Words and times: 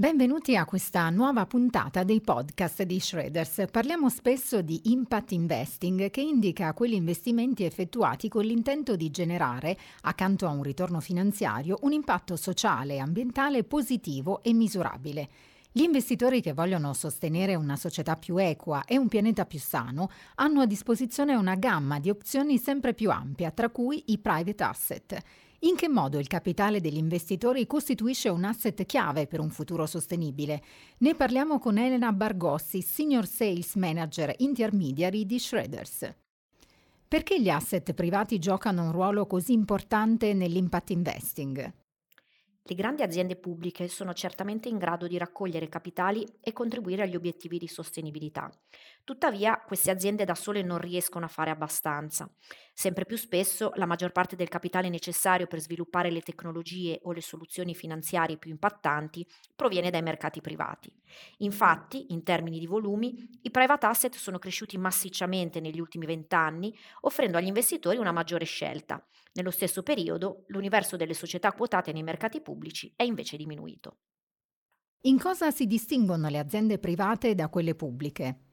Benvenuti 0.00 0.56
a 0.56 0.64
questa 0.64 1.10
nuova 1.10 1.44
puntata 1.44 2.04
dei 2.04 2.22
podcast 2.22 2.84
di 2.84 2.98
Shredders. 2.98 3.64
Parliamo 3.70 4.08
spesso 4.08 4.62
di 4.62 4.80
impact 4.84 5.32
investing, 5.32 6.08
che 6.08 6.22
indica 6.22 6.72
quegli 6.72 6.94
investimenti 6.94 7.64
effettuati 7.64 8.30
con 8.30 8.46
l'intento 8.46 8.96
di 8.96 9.10
generare, 9.10 9.76
accanto 10.04 10.46
a 10.46 10.52
un 10.52 10.62
ritorno 10.62 11.00
finanziario, 11.00 11.76
un 11.82 11.92
impatto 11.92 12.36
sociale 12.36 12.94
e 12.94 12.98
ambientale 12.98 13.62
positivo 13.62 14.42
e 14.42 14.54
misurabile. 14.54 15.28
Gli 15.70 15.82
investitori 15.82 16.40
che 16.40 16.54
vogliono 16.54 16.94
sostenere 16.94 17.54
una 17.54 17.76
società 17.76 18.16
più 18.16 18.38
equa 18.38 18.84
e 18.86 18.96
un 18.96 19.06
pianeta 19.06 19.44
più 19.44 19.58
sano 19.58 20.08
hanno 20.36 20.62
a 20.62 20.66
disposizione 20.66 21.34
una 21.34 21.56
gamma 21.56 22.00
di 22.00 22.08
opzioni 22.08 22.56
sempre 22.56 22.94
più 22.94 23.10
ampia, 23.10 23.50
tra 23.50 23.68
cui 23.68 24.02
i 24.06 24.16
private 24.16 24.64
asset. 24.64 25.22
In 25.64 25.76
che 25.76 25.88
modo 25.88 26.18
il 26.18 26.26
capitale 26.26 26.80
degli 26.80 26.96
investitori 26.96 27.66
costituisce 27.66 28.30
un 28.30 28.44
asset 28.44 28.86
chiave 28.86 29.26
per 29.26 29.40
un 29.40 29.50
futuro 29.50 29.84
sostenibile? 29.84 30.62
Ne 30.98 31.14
parliamo 31.14 31.58
con 31.58 31.76
Elena 31.76 32.12
Bargossi, 32.12 32.80
Senior 32.80 33.26
Sales 33.26 33.74
Manager 33.74 34.32
Intermediary 34.38 35.26
di 35.26 35.38
Shredders. 35.38 36.14
Perché 37.06 37.38
gli 37.38 37.50
asset 37.50 37.92
privati 37.92 38.38
giocano 38.38 38.84
un 38.84 38.92
ruolo 38.92 39.26
così 39.26 39.52
importante 39.52 40.32
nell'impact 40.32 40.90
investing? 40.90 41.79
Le 42.70 42.76
grandi 42.76 43.02
aziende 43.02 43.34
pubbliche 43.34 43.88
sono 43.88 44.12
certamente 44.12 44.68
in 44.68 44.78
grado 44.78 45.08
di 45.08 45.18
raccogliere 45.18 45.68
capitali 45.68 46.24
e 46.40 46.52
contribuire 46.52 47.02
agli 47.02 47.16
obiettivi 47.16 47.58
di 47.58 47.66
sostenibilità. 47.66 48.48
Tuttavia, 49.02 49.60
queste 49.60 49.90
aziende 49.90 50.24
da 50.24 50.36
sole 50.36 50.62
non 50.62 50.78
riescono 50.78 51.24
a 51.24 51.28
fare 51.28 51.50
abbastanza. 51.50 52.30
Sempre 52.72 53.06
più 53.06 53.16
spesso 53.16 53.72
la 53.74 53.86
maggior 53.86 54.12
parte 54.12 54.36
del 54.36 54.48
capitale 54.48 54.88
necessario 54.88 55.48
per 55.48 55.58
sviluppare 55.58 56.12
le 56.12 56.20
tecnologie 56.20 57.00
o 57.02 57.12
le 57.12 57.20
soluzioni 57.20 57.74
finanziarie 57.74 58.38
più 58.38 58.52
impattanti 58.52 59.26
proviene 59.56 59.90
dai 59.90 60.02
mercati 60.02 60.40
privati. 60.40 60.94
Infatti, 61.38 62.12
in 62.12 62.22
termini 62.22 62.60
di 62.60 62.68
volumi, 62.68 63.28
i 63.42 63.50
private 63.50 63.86
asset 63.86 64.14
sono 64.14 64.38
cresciuti 64.38 64.78
massicciamente 64.78 65.58
negli 65.58 65.80
ultimi 65.80 66.06
vent'anni, 66.06 66.72
offrendo 67.00 67.36
agli 67.36 67.48
investitori 67.48 67.98
una 67.98 68.12
maggiore 68.12 68.44
scelta. 68.44 69.04
Nello 69.32 69.50
stesso 69.50 69.82
periodo, 69.82 70.44
l'universo 70.48 70.96
delle 70.96 71.14
società 71.14 71.52
quotate 71.52 71.92
nei 71.92 72.02
mercati 72.02 72.40
pubblici 72.40 72.59
è 72.96 73.02
invece 73.02 73.36
diminuito. 73.36 73.98
In 75.04 75.18
cosa 75.18 75.50
si 75.50 75.66
distinguono 75.66 76.28
le 76.28 76.38
aziende 76.38 76.78
private 76.78 77.34
da 77.34 77.48
quelle 77.48 77.74
pubbliche? 77.74 78.49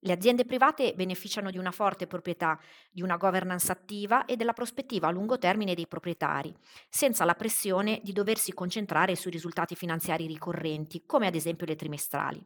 Le 0.00 0.12
aziende 0.12 0.44
private 0.44 0.94
beneficiano 0.94 1.50
di 1.50 1.58
una 1.58 1.72
forte 1.72 2.06
proprietà, 2.06 2.56
di 2.88 3.02
una 3.02 3.16
governance 3.16 3.72
attiva 3.72 4.26
e 4.26 4.36
della 4.36 4.52
prospettiva 4.52 5.08
a 5.08 5.10
lungo 5.10 5.38
termine 5.38 5.74
dei 5.74 5.88
proprietari, 5.88 6.54
senza 6.88 7.24
la 7.24 7.34
pressione 7.34 8.00
di 8.04 8.12
doversi 8.12 8.52
concentrare 8.52 9.16
sui 9.16 9.32
risultati 9.32 9.74
finanziari 9.74 10.28
ricorrenti, 10.28 11.02
come 11.04 11.26
ad 11.26 11.34
esempio 11.34 11.66
le 11.66 11.74
trimestrali. 11.74 12.40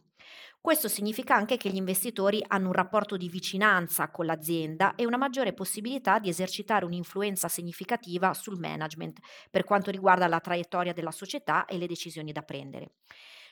Questo 0.62 0.88
significa 0.88 1.34
anche 1.34 1.58
che 1.58 1.68
gli 1.68 1.76
investitori 1.76 2.42
hanno 2.46 2.68
un 2.68 2.72
rapporto 2.72 3.18
di 3.18 3.28
vicinanza 3.28 4.10
con 4.10 4.24
l'azienda 4.24 4.94
e 4.94 5.04
una 5.04 5.18
maggiore 5.18 5.52
possibilità 5.52 6.18
di 6.18 6.30
esercitare 6.30 6.86
un'influenza 6.86 7.48
significativa 7.48 8.32
sul 8.32 8.58
management 8.58 9.18
per 9.50 9.64
quanto 9.64 9.90
riguarda 9.90 10.26
la 10.26 10.40
traiettoria 10.40 10.94
della 10.94 11.10
società 11.10 11.66
e 11.66 11.76
le 11.76 11.86
decisioni 11.86 12.32
da 12.32 12.42
prendere. 12.42 12.92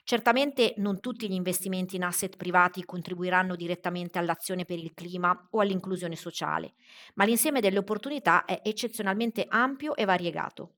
Certamente 0.04 0.74
non 0.78 1.00
tutti 1.00 1.28
gli 1.28 1.34
investimenti 1.34 1.96
in 1.96 2.02
asset 2.02 2.36
privati 2.36 2.84
contribuiranno 2.84 3.56
direttamente 3.56 4.18
all'azione 4.18 4.64
per 4.64 4.78
il 4.78 4.92
clima 4.94 5.48
o 5.50 5.60
all'inclusione 5.60 6.16
sociale, 6.16 6.74
ma 7.14 7.24
l'insieme 7.24 7.60
delle 7.60 7.78
opportunità 7.78 8.44
è 8.44 8.60
eccezionalmente 8.64 9.46
ampio 9.48 9.94
e 9.94 10.04
variegato. 10.04 10.74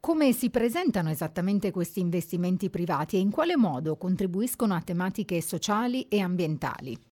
Come 0.00 0.32
si 0.32 0.50
presentano 0.50 1.10
esattamente 1.10 1.70
questi 1.70 2.00
investimenti 2.00 2.70
privati 2.70 3.16
e 3.16 3.18
in 3.18 3.30
quale 3.30 3.56
modo 3.56 3.96
contribuiscono 3.96 4.74
a 4.74 4.80
tematiche 4.80 5.42
sociali 5.42 6.08
e 6.08 6.20
ambientali? 6.20 7.05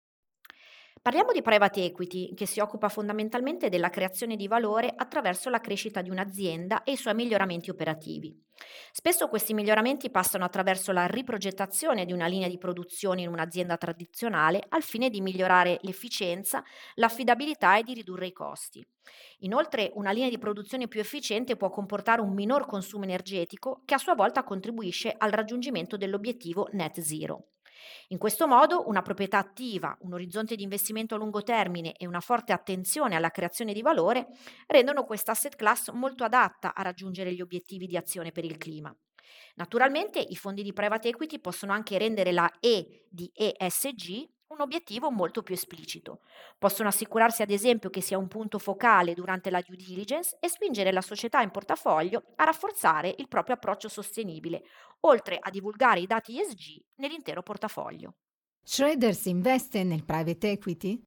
Parliamo 1.04 1.32
di 1.32 1.42
private 1.42 1.84
equity, 1.84 2.32
che 2.32 2.46
si 2.46 2.60
occupa 2.60 2.88
fondamentalmente 2.88 3.68
della 3.68 3.90
creazione 3.90 4.36
di 4.36 4.48
valore 4.48 4.90
attraverso 4.96 5.50
la 5.50 5.60
crescita 5.60 6.00
di 6.00 6.08
un'azienda 6.08 6.82
e 6.82 6.92
i 6.92 6.96
suoi 6.96 7.12
miglioramenti 7.12 7.68
operativi. 7.68 8.34
Spesso 8.90 9.28
questi 9.28 9.52
miglioramenti 9.52 10.10
passano 10.10 10.46
attraverso 10.46 10.92
la 10.92 11.04
riprogettazione 11.04 12.06
di 12.06 12.14
una 12.14 12.26
linea 12.26 12.48
di 12.48 12.56
produzione 12.56 13.20
in 13.20 13.28
un'azienda 13.28 13.76
tradizionale 13.76 14.64
al 14.66 14.82
fine 14.82 15.10
di 15.10 15.20
migliorare 15.20 15.76
l'efficienza, 15.82 16.64
l'affidabilità 16.94 17.76
e 17.76 17.82
di 17.82 17.92
ridurre 17.92 18.28
i 18.28 18.32
costi. 18.32 18.82
Inoltre, 19.40 19.90
una 19.96 20.10
linea 20.10 20.30
di 20.30 20.38
produzione 20.38 20.88
più 20.88 21.00
efficiente 21.00 21.56
può 21.56 21.68
comportare 21.68 22.22
un 22.22 22.32
minor 22.32 22.64
consumo 22.64 23.04
energetico 23.04 23.82
che 23.84 23.92
a 23.92 23.98
sua 23.98 24.14
volta 24.14 24.42
contribuisce 24.42 25.14
al 25.14 25.32
raggiungimento 25.32 25.98
dell'obiettivo 25.98 26.66
net 26.72 26.98
zero. 27.00 27.48
In 28.08 28.18
questo 28.18 28.46
modo 28.46 28.88
una 28.88 29.02
proprietà 29.02 29.38
attiva, 29.38 29.96
un 30.00 30.12
orizzonte 30.12 30.56
di 30.56 30.62
investimento 30.62 31.14
a 31.14 31.18
lungo 31.18 31.42
termine 31.42 31.94
e 31.96 32.06
una 32.06 32.20
forte 32.20 32.52
attenzione 32.52 33.16
alla 33.16 33.30
creazione 33.30 33.72
di 33.72 33.82
valore 33.82 34.28
rendono 34.66 35.04
questa 35.04 35.32
asset 35.32 35.56
class 35.56 35.90
molto 35.90 36.24
adatta 36.24 36.74
a 36.74 36.82
raggiungere 36.82 37.32
gli 37.32 37.40
obiettivi 37.40 37.86
di 37.86 37.96
azione 37.96 38.32
per 38.32 38.44
il 38.44 38.56
clima. 38.56 38.94
Naturalmente 39.56 40.18
i 40.20 40.36
fondi 40.36 40.62
di 40.62 40.72
private 40.72 41.08
equity 41.08 41.40
possono 41.40 41.72
anche 41.72 41.98
rendere 41.98 42.32
la 42.32 42.50
E 42.60 43.06
di 43.08 43.30
ESG 43.32 44.28
un 44.54 44.60
obiettivo 44.60 45.10
molto 45.10 45.42
più 45.42 45.54
esplicito. 45.54 46.20
Possono 46.58 46.88
assicurarsi 46.88 47.42
ad 47.42 47.50
esempio 47.50 47.90
che 47.90 48.00
sia 48.00 48.18
un 48.18 48.28
punto 48.28 48.58
focale 48.58 49.14
durante 49.14 49.50
la 49.50 49.60
due 49.60 49.76
diligence 49.76 50.36
e 50.40 50.48
spingere 50.48 50.92
la 50.92 51.02
società 51.02 51.42
in 51.42 51.50
portafoglio 51.50 52.22
a 52.36 52.44
rafforzare 52.44 53.14
il 53.18 53.28
proprio 53.28 53.56
approccio 53.56 53.88
sostenibile, 53.88 54.62
oltre 55.00 55.38
a 55.40 55.50
divulgare 55.50 56.00
i 56.00 56.06
dati 56.06 56.40
ESG 56.40 56.82
nell'intero 56.96 57.42
portafoglio. 57.42 58.14
Schroders 58.62 59.26
investe 59.26 59.84
nel 59.84 60.04
private 60.04 60.50
equity? 60.52 61.02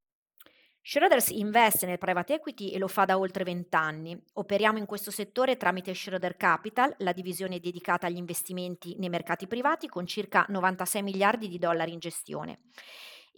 Schroders 0.90 1.32
investe 1.32 1.86
nel 1.86 1.98
private 1.98 2.36
equity 2.36 2.70
e 2.70 2.78
lo 2.78 2.88
fa 2.88 3.04
da 3.04 3.18
oltre 3.18 3.44
20 3.44 3.76
anni. 3.76 4.18
Operiamo 4.36 4.78
in 4.78 4.86
questo 4.86 5.12
settore 5.12 5.58
tramite 5.58 5.94
Schroder 5.94 6.38
Capital, 6.38 6.96
la 7.00 7.12
divisione 7.12 7.60
dedicata 7.60 8.08
agli 8.08 8.16
investimenti 8.16 8.96
nei 8.98 9.10
mercati 9.10 9.48
privati 9.48 9.90
con 9.90 10.08
circa 10.08 10.46
96 10.48 11.04
miliardi 11.04 11.50
di 11.50 11.58
dollari 11.58 11.92
in 11.92 12.00
gestione. 12.00 12.60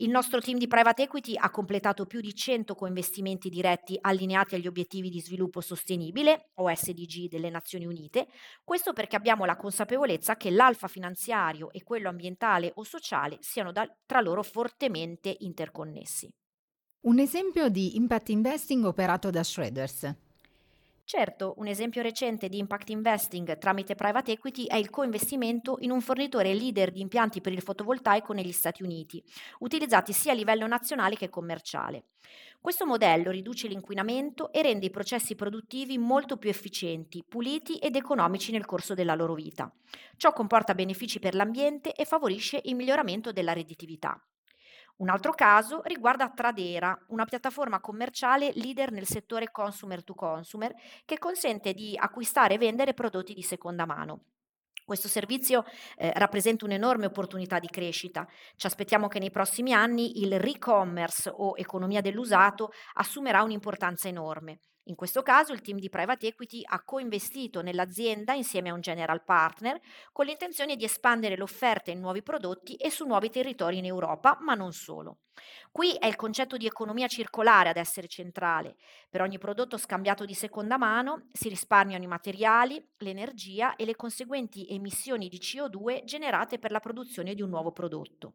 Il 0.01 0.11
nostro 0.11 0.39
team 0.39 0.57
di 0.57 0.67
private 0.67 1.03
equity 1.03 1.35
ha 1.35 1.49
completato 1.49 2.05
più 2.05 2.21
di 2.21 2.33
100 2.33 2.73
coinvestimenti 2.73 3.49
diretti 3.49 3.97
allineati 3.99 4.55
agli 4.55 4.65
obiettivi 4.67 5.09
di 5.09 5.19
sviluppo 5.19 5.59
sostenibile 5.59 6.51
o 6.55 6.73
SDG 6.73 7.27
delle 7.27 7.49
Nazioni 7.49 7.85
Unite, 7.85 8.27
questo 8.63 8.93
perché 8.93 9.17
abbiamo 9.17 9.43
la 9.43 9.57
consapevolezza 9.57 10.37
che 10.37 10.51
l'alfa 10.51 10.87
finanziario 10.87 11.69
e 11.73 11.83
quello 11.83 12.07
ambientale 12.07 12.71
o 12.75 12.83
sociale 12.83 13.39
siano 13.41 13.73
da, 13.73 13.93
tra 14.05 14.21
loro 14.21 14.41
fortemente 14.41 15.35
interconnessi. 15.39 16.33
Un 17.01 17.19
esempio 17.19 17.67
di 17.67 17.97
impact 17.97 18.29
investing 18.29 18.85
operato 18.85 19.29
da 19.29 19.43
Shredders. 19.43 20.28
Certo, 21.11 21.55
un 21.57 21.65
esempio 21.65 22.03
recente 22.03 22.49
di 22.49 22.59
impact 22.59 22.91
investing 22.91 23.57
tramite 23.57 23.95
private 23.95 24.33
equity 24.33 24.65
è 24.65 24.75
il 24.75 24.91
coinvestimento 24.91 25.77
in 25.79 25.89
un 25.89 26.01
fornitore 26.01 26.53
leader 26.53 26.91
di 26.91 27.01
impianti 27.01 27.41
per 27.41 27.51
il 27.51 27.63
fotovoltaico 27.63 28.31
negli 28.31 28.51
Stati 28.51 28.83
Uniti, 28.83 29.19
utilizzati 29.61 30.13
sia 30.13 30.33
a 30.33 30.35
livello 30.35 30.67
nazionale 30.67 31.15
che 31.15 31.27
commerciale. 31.27 32.09
Questo 32.61 32.85
modello 32.85 33.31
riduce 33.31 33.67
l'inquinamento 33.67 34.51
e 34.51 34.61
rende 34.61 34.85
i 34.85 34.91
processi 34.91 35.33
produttivi 35.33 35.97
molto 35.97 36.37
più 36.37 36.51
efficienti, 36.51 37.25
puliti 37.27 37.77
ed 37.77 37.95
economici 37.95 38.51
nel 38.51 38.67
corso 38.67 38.93
della 38.93 39.15
loro 39.15 39.33
vita. 39.33 39.73
Ciò 40.15 40.31
comporta 40.31 40.75
benefici 40.75 41.17
per 41.17 41.33
l'ambiente 41.33 41.91
e 41.91 42.05
favorisce 42.05 42.61
il 42.65 42.75
miglioramento 42.75 43.31
della 43.31 43.53
redditività. 43.53 44.23
Un 44.99 45.07
altro 45.07 45.31
caso 45.31 45.81
riguarda 45.85 46.29
Tradera, 46.29 46.97
una 47.07 47.23
piattaforma 47.23 47.79
commerciale 47.79 48.51
leader 48.55 48.91
nel 48.91 49.05
settore 49.05 49.49
consumer 49.49 50.03
to 50.03 50.13
consumer 50.13 50.73
che 51.05 51.17
consente 51.17 51.73
di 51.73 51.95
acquistare 51.97 52.55
e 52.55 52.57
vendere 52.57 52.93
prodotti 52.93 53.33
di 53.33 53.41
seconda 53.41 53.85
mano. 53.85 54.23
Questo 54.83 55.07
servizio 55.07 55.63
eh, 55.95 56.11
rappresenta 56.15 56.65
un'enorme 56.65 57.05
opportunità 57.05 57.59
di 57.59 57.69
crescita. 57.69 58.27
Ci 58.57 58.65
aspettiamo 58.65 59.07
che 59.07 59.19
nei 59.19 59.31
prossimi 59.31 59.71
anni 59.71 60.19
il 60.19 60.37
re-commerce 60.37 61.31
o 61.33 61.53
economia 61.55 62.01
dell'usato 62.01 62.71
assumerà 62.95 63.41
un'importanza 63.43 64.09
enorme. 64.09 64.59
In 64.89 64.95
questo 64.95 65.21
caso 65.21 65.53
il 65.53 65.61
team 65.61 65.77
di 65.77 65.87
private 65.87 66.25
equity 66.25 66.63
ha 66.65 66.81
coinvestito 66.81 67.61
nell'azienda 67.61 68.33
insieme 68.33 68.69
a 68.69 68.73
un 68.73 68.81
general 68.81 69.23
partner 69.23 69.79
con 70.11 70.25
l'intenzione 70.25 70.75
di 70.75 70.83
espandere 70.83 71.37
l'offerta 71.37 71.91
in 71.91 71.99
nuovi 71.99 72.23
prodotti 72.23 72.73
e 72.73 72.89
su 72.89 73.05
nuovi 73.05 73.29
territori 73.29 73.77
in 73.77 73.85
Europa, 73.85 74.39
ma 74.41 74.55
non 74.55 74.73
solo. 74.73 75.19
Qui 75.71 75.93
è 75.93 76.07
il 76.07 76.15
concetto 76.15 76.57
di 76.57 76.65
economia 76.65 77.07
circolare 77.07 77.69
ad 77.69 77.77
essere 77.77 78.07
centrale. 78.07 78.75
Per 79.09 79.21
ogni 79.21 79.37
prodotto 79.37 79.77
scambiato 79.77 80.25
di 80.25 80.33
seconda 80.33 80.77
mano 80.77 81.27
si 81.31 81.49
risparmiano 81.49 82.03
i 82.03 82.07
materiali, 82.07 82.83
l'energia 82.97 83.75
e 83.75 83.85
le 83.85 83.95
conseguenti 83.95 84.67
emissioni 84.69 85.29
di 85.29 85.37
CO2 85.37 86.03
generate 86.03 86.59
per 86.59 86.71
la 86.71 86.79
produzione 86.79 87.35
di 87.35 87.43
un 87.43 87.49
nuovo 87.49 87.71
prodotto. 87.71 88.33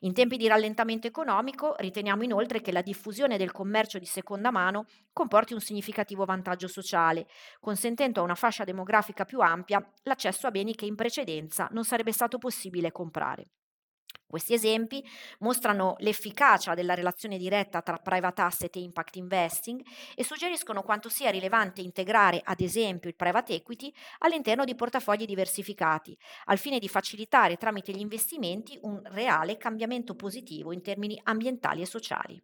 In 0.00 0.14
tempi 0.14 0.36
di 0.36 0.48
rallentamento 0.48 1.06
economico 1.06 1.74
riteniamo 1.78 2.22
inoltre 2.22 2.60
che 2.60 2.72
la 2.72 2.80
diffusione 2.80 3.36
del 3.36 3.52
commercio 3.52 3.98
di 3.98 4.06
seconda 4.06 4.50
mano 4.50 4.86
comporti 5.12 5.52
un 5.52 5.60
significativo 5.60 5.86
significativo 5.88 6.24
vantaggio 6.24 6.68
sociale, 6.68 7.26
consentendo 7.60 8.20
a 8.20 8.24
una 8.24 8.34
fascia 8.34 8.64
demografica 8.64 9.24
più 9.24 9.40
ampia 9.40 9.82
l'accesso 10.02 10.46
a 10.46 10.50
beni 10.50 10.74
che 10.74 10.84
in 10.84 10.94
precedenza 10.94 11.68
non 11.72 11.84
sarebbe 11.84 12.12
stato 12.12 12.38
possibile 12.38 12.92
comprare. 12.92 13.46
Questi 14.26 14.52
esempi 14.52 15.02
mostrano 15.38 15.94
l'efficacia 16.00 16.74
della 16.74 16.92
relazione 16.92 17.38
diretta 17.38 17.80
tra 17.80 17.96
private 17.96 18.42
asset 18.42 18.76
e 18.76 18.80
impact 18.80 19.16
investing 19.16 19.82
e 20.14 20.22
suggeriscono 20.22 20.82
quanto 20.82 21.08
sia 21.08 21.30
rilevante 21.30 21.80
integrare, 21.80 22.42
ad 22.44 22.60
esempio, 22.60 23.08
il 23.08 23.16
private 23.16 23.54
equity 23.54 23.90
all'interno 24.18 24.64
di 24.64 24.74
portafogli 24.74 25.24
diversificati, 25.24 26.16
al 26.46 26.58
fine 26.58 26.78
di 26.78 26.88
facilitare 26.88 27.56
tramite 27.56 27.92
gli 27.92 28.00
investimenti 28.00 28.78
un 28.82 29.00
reale 29.06 29.56
cambiamento 29.56 30.14
positivo 30.14 30.72
in 30.72 30.82
termini 30.82 31.18
ambientali 31.24 31.80
e 31.80 31.86
sociali. 31.86 32.42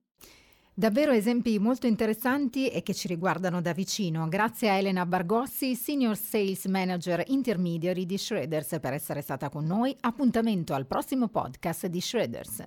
Davvero 0.76 1.12
esempi 1.12 1.60
molto 1.60 1.86
interessanti 1.86 2.68
e 2.68 2.82
che 2.82 2.94
ci 2.94 3.06
riguardano 3.06 3.60
da 3.60 3.72
vicino. 3.72 4.26
Grazie 4.28 4.70
a 4.70 4.72
Elena 4.72 5.06
Bargossi, 5.06 5.76
Senior 5.76 6.16
Sales 6.16 6.64
Manager 6.64 7.22
Intermediary 7.28 8.04
di 8.04 8.18
Shredders, 8.18 8.80
per 8.80 8.92
essere 8.92 9.20
stata 9.20 9.50
con 9.50 9.66
noi. 9.66 9.96
Appuntamento 10.00 10.74
al 10.74 10.86
prossimo 10.86 11.28
podcast 11.28 11.86
di 11.86 12.00
Shredders. 12.00 12.64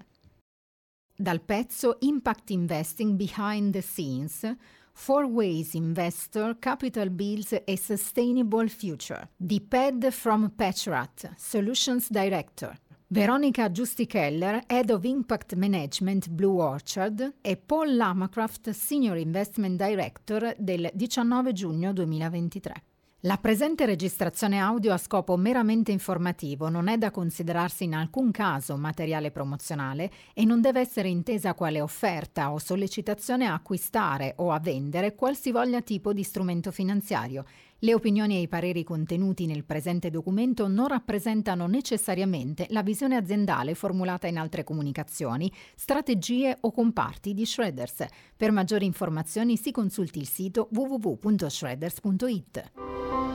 Dal 1.18 1.42
pezzo 1.42 1.98
Impact 2.00 2.52
Investing 2.52 3.16
Behind 3.16 3.74
the 3.74 3.82
Scenes, 3.82 4.56
Four 4.94 5.26
Ways 5.26 5.74
Investor, 5.74 6.60
Capital 6.60 7.10
Bills 7.10 7.62
e 7.66 7.78
Sustainable 7.78 8.70
Future, 8.70 9.32
di 9.36 9.60
PED 9.60 10.12
from 10.12 10.54
Petrat, 10.56 11.34
Solutions 11.36 12.10
Director. 12.10 12.80
Veronica 13.10 13.72
Giusti-Keller, 13.72 14.64
Head 14.68 14.90
of 14.90 15.06
Impact 15.06 15.56
Management 15.56 16.28
Blue 16.28 16.62
Orchard 16.62 17.36
e 17.40 17.56
Paul 17.56 17.96
Lamacraft, 17.96 18.72
Senior 18.72 19.16
Investment 19.16 19.82
Director 19.82 20.54
del 20.58 20.90
19 20.94 21.54
giugno 21.54 21.94
2023. 21.94 22.84
La 23.22 23.38
presente 23.38 23.86
registrazione 23.86 24.60
audio 24.60 24.92
a 24.92 24.98
scopo 24.98 25.38
meramente 25.38 25.94
informativo 25.94 26.68
non 26.68 26.90
è 26.90 26.98
da 26.98 27.10
considerarsi 27.10 27.86
in 27.86 27.96
alcun 27.96 28.30
caso 28.30 28.76
materiale 28.76 29.32
promozionale 29.32 30.12
e 30.34 30.44
non 30.44 30.60
deve 30.60 30.82
essere 30.82 31.08
intesa 31.08 31.54
quale 31.54 31.80
offerta 31.80 32.52
o 32.52 32.60
sollecitazione 32.60 33.48
a 33.48 33.54
acquistare 33.54 34.34
o 34.38 34.52
a 34.52 34.60
vendere 34.60 35.16
qualsivoglia 35.16 35.82
tipo 35.82 36.12
di 36.12 36.24
strumento 36.24 36.72
finanziario 36.72 37.46
le 37.80 37.94
opinioni 37.94 38.38
e 38.38 38.42
i 38.42 38.48
pareri 38.48 38.84
contenuti 38.84 39.46
nel 39.46 39.64
presente 39.64 40.10
documento 40.10 40.68
non 40.68 40.88
rappresentano 40.88 41.68
necessariamente 41.68 42.66
la 42.70 42.82
visione 42.82 43.16
aziendale 43.16 43.76
formulata 43.76 44.26
in 44.26 44.38
altre 44.38 44.64
comunicazioni, 44.64 45.52
strategie 45.76 46.58
o 46.62 46.72
comparti 46.72 47.36
di 47.36 47.46
Shredders. 47.46 48.06
Per 48.36 48.52
maggiori 48.52 48.86
informazioni 48.86 49.58
si 49.58 49.70
consulti 49.72 50.18
il 50.20 50.28
sito 50.28 50.70
www.shredders.it. 50.72 53.27